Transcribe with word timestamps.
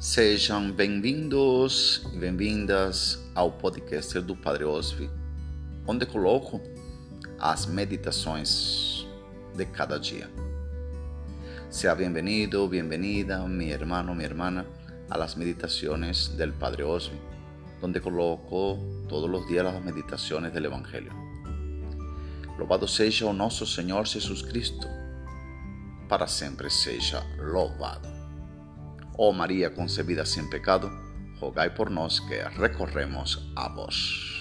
Sejam 0.00 0.70
bem-vindos 0.70 2.06
e 2.14 2.18
bem-vindas 2.18 3.18
podcast 3.60 4.20
do 4.20 4.36
Padre 4.36 4.62
Osvi, 4.62 5.10
onde 5.88 6.06
coloco 6.06 6.60
as 7.36 7.66
meditações 7.66 9.04
de 9.56 9.66
cada 9.66 9.98
dia. 9.98 10.30
Sea 11.68 11.96
bienvenido, 11.96 12.68
bienvenida, 12.68 13.44
mi 13.48 13.72
hermano, 13.72 14.14
mi 14.14 14.22
hermana, 14.22 14.64
a 15.10 15.18
las 15.18 15.34
meditaciones 15.34 16.36
del 16.36 16.52
Padre 16.52 16.84
Osvi, 16.84 17.18
donde 17.80 18.00
coloco 18.00 18.78
todos 19.08 19.28
los 19.28 19.48
días 19.48 19.64
las 19.64 19.82
meditaciones 19.82 20.54
del 20.54 20.66
Evangelio. 20.66 21.12
Louvado 22.56 22.86
seja 22.86 23.26
o 23.26 23.32
nosso 23.32 23.66
Senhor 23.66 24.06
para 26.08 26.28
sempre 26.28 26.70
seja 26.70 27.26
louvado. 27.36 28.17
Oh 29.20 29.32
María 29.32 29.74
concebida 29.74 30.24
sin 30.24 30.48
pecado, 30.48 30.92
rogai 31.40 31.74
por 31.74 31.90
nos 31.90 32.20
que 32.20 32.44
recorremos 32.50 33.50
a 33.56 33.68
vos. 33.68 34.37